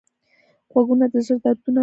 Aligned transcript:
غوږونه 0.71 1.05
د 1.11 1.15
زړه 1.25 1.35
دردونه 1.43 1.69
اوري 1.79 1.79